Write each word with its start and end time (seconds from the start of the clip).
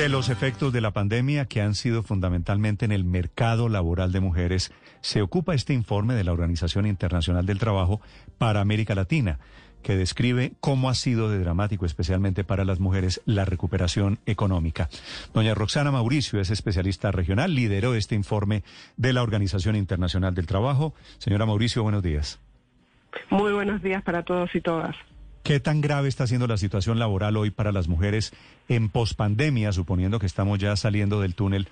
De 0.00 0.08
los 0.08 0.30
efectos 0.30 0.72
de 0.72 0.80
la 0.80 0.92
pandemia 0.92 1.44
que 1.44 1.60
han 1.60 1.74
sido 1.74 2.02
fundamentalmente 2.02 2.86
en 2.86 2.90
el 2.90 3.04
mercado 3.04 3.68
laboral 3.68 4.12
de 4.12 4.20
mujeres, 4.20 4.72
se 5.02 5.20
ocupa 5.20 5.54
este 5.54 5.74
informe 5.74 6.14
de 6.14 6.24
la 6.24 6.32
Organización 6.32 6.86
Internacional 6.86 7.44
del 7.44 7.58
Trabajo 7.58 8.00
para 8.38 8.62
América 8.62 8.94
Latina, 8.94 9.40
que 9.82 9.96
describe 9.96 10.54
cómo 10.60 10.88
ha 10.88 10.94
sido 10.94 11.28
de 11.28 11.38
dramático, 11.38 11.84
especialmente 11.84 12.44
para 12.44 12.64
las 12.64 12.80
mujeres, 12.80 13.20
la 13.26 13.44
recuperación 13.44 14.18
económica. 14.24 14.88
Doña 15.34 15.52
Roxana 15.52 15.90
Mauricio 15.90 16.40
es 16.40 16.48
especialista 16.48 17.10
regional, 17.10 17.54
lideró 17.54 17.94
este 17.94 18.14
informe 18.14 18.62
de 18.96 19.12
la 19.12 19.22
Organización 19.22 19.76
Internacional 19.76 20.34
del 20.34 20.46
Trabajo. 20.46 20.94
Señora 21.18 21.44
Mauricio, 21.44 21.82
buenos 21.82 22.02
días. 22.02 22.40
Muy 23.28 23.52
buenos 23.52 23.82
días 23.82 24.02
para 24.02 24.22
todos 24.22 24.48
y 24.54 24.62
todas. 24.62 24.96
¿Qué 25.42 25.58
tan 25.58 25.80
grave 25.80 26.08
está 26.08 26.26
siendo 26.26 26.46
la 26.46 26.58
situación 26.58 26.98
laboral 26.98 27.36
hoy 27.36 27.50
para 27.50 27.72
las 27.72 27.88
mujeres 27.88 28.32
en 28.68 28.88
pospandemia, 28.88 29.72
suponiendo 29.72 30.18
que 30.18 30.26
estamos 30.26 30.58
ya 30.58 30.76
saliendo 30.76 31.20
del 31.20 31.34
túnel 31.34 31.68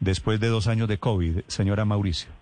después 0.00 0.38
de 0.40 0.48
dos 0.48 0.68
años 0.68 0.88
de 0.88 0.98
COVID, 0.98 1.40
señora 1.48 1.84
Mauricio? 1.84 2.37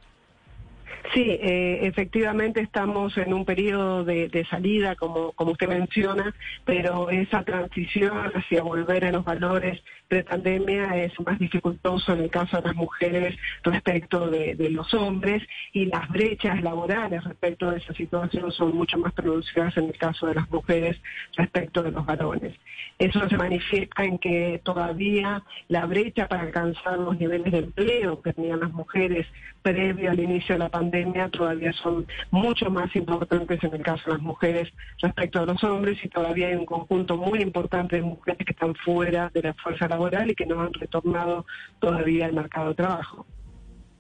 Sí, 1.16 1.25
eh, 1.30 1.79
efectivamente 1.87 2.61
estamos 2.61 3.16
en 3.16 3.33
un 3.33 3.47
periodo 3.47 4.05
de, 4.05 4.47
salida, 4.51 4.97
como, 4.97 5.33
usted 5.39 5.66
menciona, 5.66 6.34
pero 6.66 7.09
esa 7.09 7.42
transición 7.42 8.33
hacia 8.34 8.62
volver 8.62 9.02
a 9.06 9.12
los 9.12 9.25
valores 9.25 9.83
de 10.11 10.23
pandemia 10.25 10.95
es 11.02 11.19
más 11.20 11.39
dificultoso 11.39 12.12
en 12.12 12.25
el 12.25 12.30
caso 12.30 12.59
de 12.59 12.69
las 12.69 12.77
mujeres 12.77 13.34
respecto 13.62 14.29
de, 14.29 14.56
los 14.70 14.92
hombres 14.92 15.42
y 15.73 15.87
las 15.87 16.06
brechas 16.11 16.62
laborales 16.62 17.25
respecto 17.25 17.70
de 17.70 17.78
esa 17.78 17.95
situación 17.95 18.53
son 18.53 18.77
mucho 18.77 18.98
más 18.98 19.14
producidas 19.14 19.75
en 19.78 19.87
el 19.87 19.97
caso 19.97 20.27
de 20.27 20.34
las 20.34 20.51
mujeres 20.51 21.01
respecto 21.34 21.83
de 21.83 21.92
los 21.92 22.05
varones. 22.05 22.55
Eso 22.98 23.27
se 23.27 23.39
manifiesta 23.39 24.05
en 24.05 24.19
que 24.19 24.61
todavía 24.62 25.42
la 25.69 25.87
brecha 25.87 26.28
para 26.28 26.42
alcanzar 26.42 26.98
los 26.98 27.19
niveles 27.19 27.53
de 27.53 27.59
empleo 27.61 28.20
que 28.20 28.34
tenían 28.34 28.61
las 28.61 28.72
mujeres 28.72 29.27
previo 29.62 30.11
al 30.11 30.20
inicio 30.20 30.55
de 30.55 30.59
la 30.61 30.69
pandemia 30.69 31.06
todavía 31.33 31.73
son 31.83 32.07
mucho 32.31 32.71
más 32.71 32.95
importantes 32.95 33.62
en 33.62 33.75
el 33.75 33.83
caso 33.83 34.03
de 34.07 34.12
las 34.12 34.23
mujeres 34.23 34.69
respecto 35.01 35.41
a 35.41 35.47
los 35.47 35.62
hombres 35.65 35.99
y 36.03 36.09
todavía 36.09 36.49
hay 36.49 36.55
un 36.55 36.67
conjunto 36.67 37.17
muy 37.17 37.41
importante 37.41 37.97
de 37.97 38.03
mujeres 38.03 38.45
que 38.45 38.53
están 38.53 38.75
fuera 38.75 39.31
de 39.34 39.43
la 39.43 39.55
fuerza 39.55 39.89
laboral 39.89 40.31
y 40.31 40.34
que 40.34 40.47
no 40.47 40.61
han 40.61 40.73
retornado 40.73 41.47
todavía 41.81 42.27
al 42.27 42.33
mercado 42.33 42.69
de 42.71 42.75
trabajo. 42.75 43.27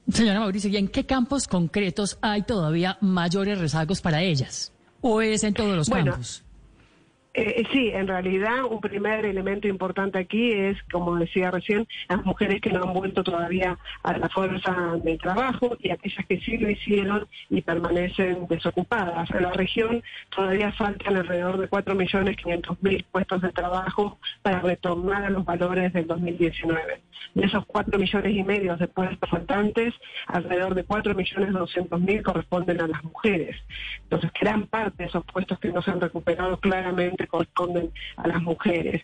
Señora 0.08 0.40
Mauricio, 0.40 0.70
¿y 0.70 0.76
en 0.76 0.88
qué 0.88 1.04
campos 1.04 1.48
concretos 1.48 2.18
hay 2.22 2.42
todavía 2.42 2.96
mayores 3.00 3.58
rezagos 3.58 4.00
para 4.00 4.22
ellas? 4.22 4.72
¿O 5.00 5.20
es 5.20 5.42
en 5.42 5.54
todos 5.54 5.76
los 5.76 5.88
campos? 5.88 6.45
Eh, 7.38 7.64
sí, 7.70 7.90
en 7.92 8.08
realidad 8.08 8.64
un 8.64 8.80
primer 8.80 9.26
elemento 9.26 9.68
importante 9.68 10.18
aquí 10.18 10.52
es, 10.52 10.82
como 10.90 11.14
decía 11.16 11.50
recién, 11.50 11.86
las 12.08 12.24
mujeres 12.24 12.62
que 12.62 12.70
no 12.70 12.82
han 12.82 12.94
vuelto 12.94 13.22
todavía 13.22 13.78
a 14.04 14.16
la 14.16 14.30
fuerza 14.30 14.74
de 15.04 15.18
trabajo 15.18 15.76
y 15.78 15.90
aquellas 15.90 16.24
que 16.24 16.40
sí 16.40 16.56
lo 16.56 16.70
hicieron 16.70 17.28
y 17.50 17.60
permanecen 17.60 18.46
desocupadas. 18.48 19.30
En 19.32 19.42
la 19.42 19.52
región 19.52 20.02
todavía 20.34 20.72
faltan 20.72 21.14
alrededor 21.14 21.58
de 21.58 21.68
4.500.000 21.68 23.04
puestos 23.12 23.42
de 23.42 23.52
trabajo 23.52 24.18
para 24.40 24.60
retornar 24.60 25.24
a 25.24 25.28
los 25.28 25.44
valores 25.44 25.92
del 25.92 26.06
2019. 26.06 27.02
De 27.34 27.44
esos 27.44 27.66
4 27.66 27.98
millones 27.98 28.34
y 28.34 28.42
medio 28.44 28.78
de 28.78 28.88
puestos 28.88 29.28
faltantes, 29.28 29.92
alrededor 30.26 30.74
de 30.74 30.86
4.200.000 30.86 32.22
corresponden 32.22 32.80
a 32.80 32.88
las 32.88 33.04
mujeres. 33.04 33.56
Entonces, 34.04 34.30
gran 34.40 34.66
parte 34.68 35.02
de 35.02 35.08
esos 35.10 35.24
puestos 35.26 35.58
que 35.58 35.68
no 35.68 35.82
se 35.82 35.90
han 35.90 36.00
recuperado 36.00 36.58
claramente 36.58 37.25
corresponden 37.26 37.90
a 38.16 38.28
las 38.28 38.42
mujeres. 38.42 39.02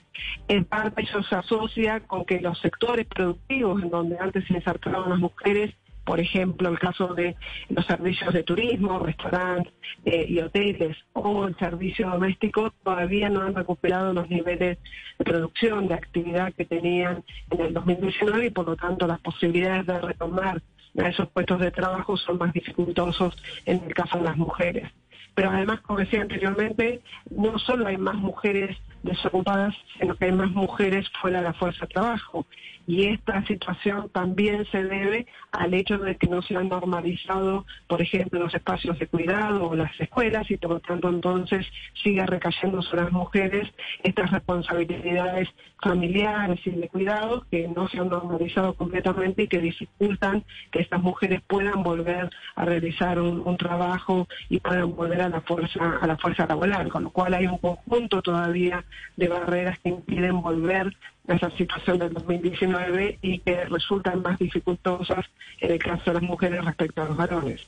En 0.48 0.64
parte 0.64 1.02
eso 1.02 1.22
se 1.22 1.34
asocia 1.34 2.00
con 2.00 2.24
que 2.24 2.40
los 2.40 2.58
sectores 2.60 3.06
productivos 3.06 3.82
en 3.82 3.90
donde 3.90 4.18
antes 4.18 4.44
se 4.46 4.54
insertaban 4.54 5.10
las 5.10 5.18
mujeres 5.18 5.74
por 6.04 6.18
ejemplo, 6.18 6.68
el 6.68 6.78
caso 6.78 7.14
de 7.14 7.36
los 7.68 7.86
servicios 7.86 8.34
de 8.34 8.42
turismo, 8.42 8.98
restaurantes 8.98 9.72
eh, 10.04 10.26
y 10.28 10.40
hoteles 10.40 10.96
o 11.12 11.46
el 11.46 11.56
servicio 11.58 12.08
doméstico, 12.08 12.72
todavía 12.82 13.28
no 13.28 13.42
han 13.42 13.54
recuperado 13.54 14.12
los 14.12 14.28
niveles 14.28 14.78
de 15.18 15.24
producción, 15.24 15.86
de 15.86 15.94
actividad 15.94 16.52
que 16.54 16.64
tenían 16.64 17.22
en 17.50 17.60
el 17.60 17.74
2019 17.74 18.46
y 18.46 18.50
por 18.50 18.66
lo 18.66 18.76
tanto 18.76 19.06
las 19.06 19.20
posibilidades 19.20 19.86
de 19.86 20.00
retomar 20.00 20.60
a 20.98 21.08
esos 21.08 21.28
puestos 21.28 21.60
de 21.60 21.70
trabajo 21.70 22.16
son 22.16 22.38
más 22.38 22.52
dificultosos 22.52 23.36
en 23.64 23.82
el 23.84 23.94
caso 23.94 24.18
de 24.18 24.24
las 24.24 24.36
mujeres. 24.36 24.90
Pero 25.34 25.50
además, 25.50 25.80
como 25.80 25.98
decía 25.98 26.22
anteriormente, 26.22 27.00
no 27.30 27.58
solo 27.58 27.86
hay 27.86 27.96
más 27.96 28.14
mujeres 28.16 28.76
desocupadas, 29.02 29.74
sino 29.98 30.16
que 30.16 30.26
hay 30.26 30.32
más 30.32 30.50
mujeres 30.50 31.08
fuera 31.20 31.38
de 31.38 31.44
la 31.44 31.54
fuerza 31.54 31.86
de 31.86 31.92
trabajo. 31.92 32.46
Y 32.86 33.06
esta 33.06 33.44
situación 33.46 34.10
también 34.10 34.66
se 34.72 34.82
debe 34.82 35.26
al 35.52 35.72
hecho 35.72 35.98
de 35.98 36.16
que 36.16 36.26
no 36.26 36.42
se 36.42 36.56
han 36.56 36.68
normalizado, 36.68 37.64
por 37.86 38.02
ejemplo, 38.02 38.40
los 38.40 38.54
espacios 38.54 38.98
de 38.98 39.06
cuidado 39.06 39.68
o 39.68 39.76
las 39.76 39.92
escuelas 40.00 40.50
y 40.50 40.56
por 40.56 40.70
lo 40.70 40.80
tanto 40.80 41.08
entonces 41.08 41.64
sigue 42.02 42.26
recayendo 42.26 42.82
sobre 42.82 43.02
las 43.02 43.12
mujeres 43.12 43.68
estas 44.02 44.30
responsabilidades 44.32 45.48
familiares 45.80 46.60
y 46.64 46.70
de 46.70 46.88
cuidado 46.88 47.44
que 47.50 47.68
no 47.68 47.88
se 47.88 47.98
han 47.98 48.08
normalizado 48.08 48.74
completamente 48.74 49.44
y 49.44 49.48
que 49.48 49.58
dificultan 49.58 50.44
que 50.70 50.80
estas 50.80 51.02
mujeres 51.02 51.40
puedan 51.46 51.82
volver 51.82 52.30
a 52.56 52.64
realizar 52.64 53.20
un, 53.20 53.42
un 53.44 53.56
trabajo 53.56 54.26
y 54.48 54.58
puedan 54.58 54.94
volver 54.94 55.22
a 55.22 55.28
la 55.28 55.40
fuerza 55.40 55.98
a 56.00 56.06
la 56.06 56.16
fuerza 56.16 56.46
laboral, 56.46 56.88
con 56.88 57.04
lo 57.04 57.10
cual 57.10 57.34
hay 57.34 57.46
un 57.46 57.58
conjunto 57.58 58.22
todavía 58.22 58.84
de 59.16 59.28
barreras 59.28 59.78
que 59.80 59.90
impiden 59.90 60.40
volver 60.40 60.96
a 61.28 61.34
esa 61.34 61.50
situación 61.50 61.98
del 61.98 62.12
2019 62.12 63.18
y 63.22 63.38
que 63.40 63.64
resultan 63.64 64.22
más 64.22 64.38
dificultosas 64.38 65.26
en 65.60 65.72
el 65.72 65.78
caso 65.78 66.02
de 66.06 66.14
las 66.14 66.22
mujeres 66.22 66.64
respecto 66.64 67.02
a 67.02 67.06
los 67.06 67.16
varones. 67.16 67.66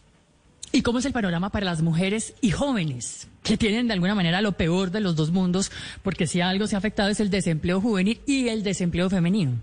¿Y 0.72 0.82
cómo 0.82 0.98
es 0.98 1.04
el 1.04 1.12
panorama 1.12 1.50
para 1.50 1.66
las 1.66 1.82
mujeres 1.82 2.34
y 2.40 2.50
jóvenes 2.50 3.28
que 3.44 3.56
tienen 3.56 3.86
de 3.86 3.92
alguna 3.92 4.16
manera 4.16 4.40
lo 4.40 4.52
peor 4.52 4.90
de 4.90 5.00
los 5.00 5.14
dos 5.14 5.30
mundos? 5.30 5.70
Porque 6.02 6.26
si 6.26 6.40
algo 6.40 6.66
se 6.66 6.74
ha 6.74 6.78
afectado 6.78 7.10
es 7.10 7.20
el 7.20 7.30
desempleo 7.30 7.80
juvenil 7.80 8.20
y 8.26 8.48
el 8.48 8.64
desempleo 8.64 9.08
femenino. 9.08 9.60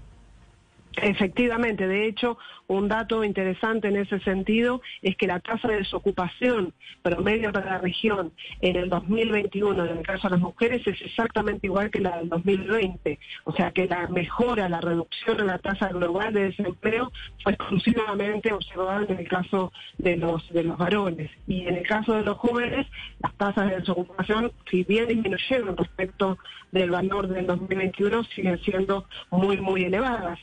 Efectivamente, 0.97 1.87
de 1.87 2.07
hecho, 2.07 2.37
un 2.67 2.87
dato 2.87 3.23
interesante 3.23 3.87
en 3.87 3.97
ese 3.97 4.19
sentido 4.19 4.81
es 5.01 5.15
que 5.15 5.27
la 5.27 5.39
tasa 5.39 5.67
de 5.69 5.77
desocupación 5.77 6.73
promedio 7.01 7.51
para 7.51 7.65
la 7.65 7.77
región 7.79 8.33
en 8.61 8.75
el 8.75 8.89
2021, 8.89 9.85
en 9.85 9.97
el 9.97 10.05
caso 10.05 10.27
de 10.27 10.31
las 10.31 10.41
mujeres, 10.41 10.85
es 10.85 11.01
exactamente 11.01 11.67
igual 11.67 11.91
que 11.91 11.99
la 11.99 12.17
del 12.17 12.29
2020. 12.29 13.19
O 13.45 13.53
sea 13.53 13.71
que 13.71 13.87
la 13.87 14.07
mejora, 14.07 14.67
la 14.69 14.81
reducción 14.81 15.37
de 15.37 15.45
la 15.45 15.59
tasa 15.59 15.89
global 15.89 16.33
de 16.33 16.45
desempleo 16.45 17.11
fue 17.43 17.53
exclusivamente 17.53 18.53
observada 18.53 19.05
en 19.07 19.19
el 19.19 19.27
caso 19.27 19.71
de 19.97 20.17
los, 20.17 20.47
de 20.51 20.63
los 20.63 20.77
varones. 20.77 21.31
Y 21.47 21.67
en 21.67 21.75
el 21.75 21.87
caso 21.87 22.13
de 22.13 22.23
los 22.23 22.37
jóvenes, 22.37 22.87
las 23.19 23.33
tasas 23.35 23.69
de 23.69 23.79
desocupación, 23.79 24.51
si 24.69 24.83
bien 24.83 25.07
disminuyeron 25.07 25.77
respecto 25.77 26.37
del 26.71 26.89
valor 26.89 27.27
del 27.27 27.47
2021, 27.47 28.23
siguen 28.25 28.59
siendo 28.59 29.05
muy, 29.29 29.57
muy 29.57 29.83
elevadas. 29.83 30.39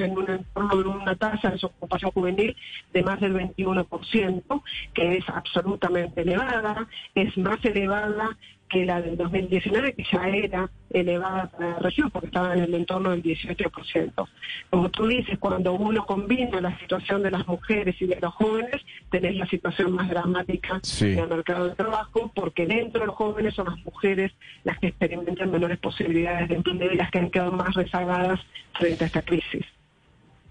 En 0.00 0.18
un 0.18 0.30
entorno 0.30 0.76
de 0.76 0.88
una 0.88 1.14
tasa 1.14 1.50
de 1.50 1.58
ocupación 1.62 2.10
juvenil 2.10 2.56
de 2.92 3.02
más 3.02 3.20
del 3.20 3.34
21%, 3.34 4.62
que 4.94 5.16
es 5.16 5.28
absolutamente 5.28 6.22
elevada, 6.22 6.86
es 7.14 7.36
más 7.38 7.64
elevada 7.64 8.36
que 8.68 8.84
la 8.84 9.00
del 9.00 9.16
2019, 9.16 9.94
que 9.94 10.04
ya 10.10 10.28
era 10.28 10.70
elevada 10.90 11.50
para 11.50 11.70
la 11.70 11.78
región, 11.78 12.10
porque 12.10 12.26
estaba 12.26 12.54
en 12.54 12.64
el 12.64 12.74
entorno 12.74 13.10
del 13.10 13.22
18%. 13.22 14.28
Como 14.70 14.90
tú 14.90 15.06
dices, 15.06 15.38
cuando 15.38 15.72
uno 15.74 16.04
combina 16.04 16.60
la 16.60 16.76
situación 16.78 17.22
de 17.22 17.30
las 17.30 17.46
mujeres 17.46 17.94
y 18.00 18.06
de 18.06 18.18
los 18.20 18.34
jóvenes, 18.34 18.82
tenés 19.10 19.36
la 19.36 19.46
situación 19.46 19.92
más 19.92 20.08
dramática 20.08 20.80
en 21.00 21.18
el 21.18 21.28
mercado 21.28 21.68
de 21.68 21.74
trabajo, 21.74 22.30
porque 22.34 22.66
dentro 22.66 23.00
de 23.00 23.06
los 23.06 23.16
jóvenes 23.16 23.54
son 23.54 23.66
las 23.66 23.78
mujeres 23.84 24.32
las 24.64 24.78
que 24.78 24.88
experimentan 24.88 25.50
menores 25.50 25.78
posibilidades 25.78 26.48
de 26.48 26.56
empleo 26.56 26.92
y 26.92 26.96
las 26.96 27.10
que 27.10 27.18
han 27.18 27.30
quedado 27.30 27.52
más 27.52 27.74
rezagadas 27.74 28.40
frente 28.74 29.04
a 29.04 29.06
esta 29.06 29.22
crisis. 29.22 29.64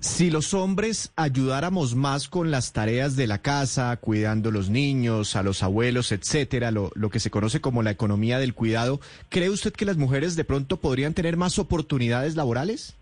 Si 0.05 0.29
los 0.29 0.53
hombres 0.53 1.11
ayudáramos 1.15 1.95
más 1.95 2.29
con 2.29 2.51
las 2.51 2.71
tareas 2.73 3.15
de 3.15 3.25
la 3.25 3.39
casa, 3.41 3.97
cuidando 3.97 4.49
a 4.49 4.51
los 4.51 4.69
niños, 4.69 5.35
a 5.35 5.41
los 5.41 5.63
abuelos, 5.63 6.11
etcétera, 6.11 6.69
lo, 6.69 6.91
lo, 6.93 7.09
que 7.09 7.19
se 7.19 7.31
conoce 7.31 7.59
como 7.59 7.81
la 7.81 7.89
economía 7.89 8.37
del 8.37 8.53
cuidado, 8.53 9.01
¿cree 9.29 9.49
usted 9.49 9.73
que 9.73 9.83
las 9.83 9.97
mujeres 9.97 10.35
de 10.35 10.45
pronto 10.45 10.77
podrían 10.77 11.15
tener 11.15 11.37
más 11.37 11.57
oportunidades 11.59 12.35
laborales? 12.35 12.95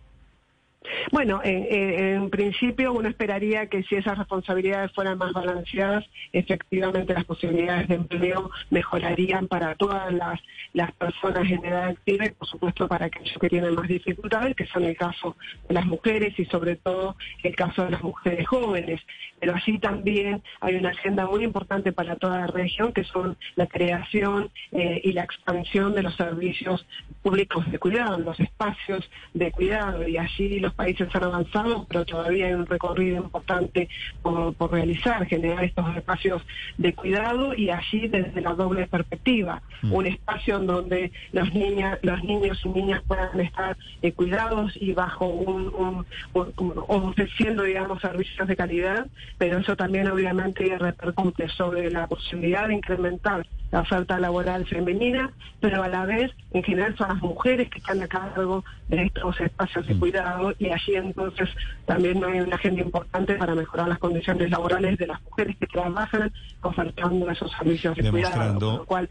Bueno, 1.12 1.42
en, 1.44 2.30
principio 2.30 2.94
uno 2.94 3.10
esperaría 3.10 3.68
que 3.68 3.84
si 3.84 3.96
esas 3.96 4.18
responsabilidades 4.18 4.92
fueran 4.92 5.18
más 5.18 5.34
balanceadas, 5.34 6.06
efectivamente 6.32 7.14
las 7.14 7.26
posibilidades 7.26 7.88
de 7.88 7.96
empleo 7.96 8.50
mejorarían 8.70 9.48
para 9.48 9.76
todas 9.76 10.12
las, 10.12 10.40
las 10.74 10.92
personas 10.94 11.50
en 11.50 11.64
edad 11.64 11.90
activa 11.90 12.26
y 12.26 12.32
por 12.32 12.48
supuesto 12.48 12.88
para 12.88 13.06
aquellos 13.06 13.38
que 13.40 13.50
tienen 13.50 13.76
más 13.76 13.88
dificultades, 13.88 14.56
que 14.56 14.66
son 14.66 14.84
el 14.84 14.98
caso 14.98 15.36
de 15.68 15.74
las 15.74 15.86
mujeres 15.86 16.38
y 16.38 16.46
sobre 16.46 16.76
todo 16.76 17.16
el 17.44 17.56
caso 17.56 17.86
de 17.86 17.92
las 17.92 18.04
mujeres 18.04 18.48
jóvenes. 18.48 19.02
Pero 19.40 19.56
así 19.56 19.78
también 19.80 20.42
hay 20.62 20.76
una 20.76 20.90
agenda 20.90 21.26
muy 21.26 21.44
importante 21.44 21.92
para 21.92 22.16
toda 22.16 22.40
la 22.40 22.48
región, 22.48 22.94
que 22.94 23.04
son 23.04 23.38
la 23.56 23.68
creación 23.68 24.50
eh, 24.72 25.02
y 25.04 25.14
la 25.14 25.24
expansión 25.24 25.94
de 25.94 26.04
los 26.04 26.16
servicios 26.16 26.86
públicos 27.22 27.70
de 27.72 27.80
cuidado, 27.80 28.18
los 28.20 28.40
espacios 28.40 29.10
de 29.34 29.52
cuidado 29.52 30.08
y 30.08 30.18
así 30.18 30.60
los 30.60 30.73
países 30.74 31.08
han 31.14 31.24
avanzado, 31.24 31.86
pero 31.88 32.06
todavía 32.06 32.48
hay 32.48 32.54
un 32.54 32.66
recorrido 32.66 33.18
importante 33.18 33.90
por, 34.22 34.56
realizar, 34.72 35.26
generar 35.26 35.64
estos 35.64 35.96
espacios 35.96 36.42
de 36.78 36.94
cuidado 36.94 37.54
y 37.54 37.70
allí 37.70 38.08
desde 38.08 38.42
la 38.42 38.54
doble 38.54 38.88
perspectiva, 38.88 39.62
mm. 39.82 39.94
un 39.94 40.06
espacio 40.08 40.58
en 40.58 40.68
donde 40.68 41.12
los 41.32 41.54
niñas, 41.54 42.00
los 42.02 42.24
niños 42.24 42.60
y 42.64 42.70
niñas 42.70 43.02
puedan 43.08 43.40
estar 43.40 43.78
eh, 44.02 44.12
cuidados 44.12 44.74
y 44.80 44.94
bajo 44.94 45.28
un, 45.28 46.06
ofreciendo 46.34 47.64
digamos 47.64 48.02
servicios 48.02 48.48
de 48.48 48.56
calidad, 48.56 49.08
pero 49.38 49.60
eso 49.60 49.76
también 49.76 50.08
obviamente 50.08 50.78
repercute 50.78 51.48
sobre 51.50 51.90
la 51.92 52.08
posibilidad 52.08 52.68
de 52.68 52.76
incrementar 52.76 53.46
la 53.74 53.82
oferta 53.82 54.20
laboral 54.20 54.68
femenina, 54.68 55.32
pero 55.60 55.82
a 55.82 55.88
la 55.88 56.06
vez 56.06 56.32
en 56.52 56.62
general 56.64 56.96
son 56.96 57.10
las 57.10 57.22
mujeres 57.24 57.72
que 57.72 57.80
están 57.80 58.04
a 58.04 58.08
cargo 58.08 58.64
de 58.88 59.06
estos 59.06 59.42
espacios 59.42 59.88
de 59.88 59.96
mm. 59.96 60.00
cuidado 60.00 60.54
y 60.60 60.70
allí 60.70 60.96
entonces 60.96 61.50
también 61.88 62.24
hay 62.24 62.42
una 62.42 62.56
agenda 62.56 62.84
importante 62.84 63.34
para 63.34 63.56
mejorar 63.56 63.88
las 63.88 63.98
condiciones 63.98 64.52
laborales 64.52 65.00
de 65.00 65.08
las 65.08 65.20
mujeres 65.24 65.58
que 65.58 65.66
trabajan 65.66 66.32
ofertando 66.62 67.32
esos 67.32 67.52
servicios 67.52 67.98
de 67.98 68.12
cuidado. 68.12 68.78
Lo 68.78 68.86
cual, 68.86 69.10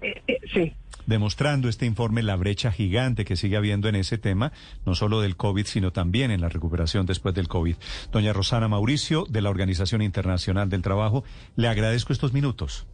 eh, 0.00 0.22
eh, 0.28 0.38
sí 0.52 0.72
demostrando 1.06 1.68
este 1.68 1.84
informe 1.84 2.22
la 2.22 2.36
brecha 2.36 2.72
gigante 2.72 3.26
que 3.26 3.36
sigue 3.36 3.58
habiendo 3.58 3.90
en 3.90 3.94
ese 3.94 4.16
tema, 4.16 4.52
no 4.86 4.94
solo 4.94 5.20
del 5.20 5.36
COVID, 5.36 5.66
sino 5.66 5.92
también 5.92 6.30
en 6.30 6.40
la 6.40 6.48
recuperación 6.48 7.04
después 7.04 7.34
del 7.34 7.46
COVID. 7.46 7.76
Doña 8.10 8.32
Rosana 8.32 8.68
Mauricio, 8.68 9.26
de 9.28 9.42
la 9.42 9.50
Organización 9.50 10.00
Internacional 10.00 10.70
del 10.70 10.80
Trabajo, 10.80 11.22
le 11.56 11.68
agradezco 11.68 12.14
estos 12.14 12.32
minutos. 12.32 12.86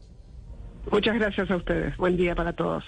Muchas 0.90 1.14
gracias 1.14 1.50
a 1.50 1.56
ustedes. 1.56 1.96
Buen 1.96 2.16
día 2.16 2.34
para 2.34 2.52
todos. 2.52 2.84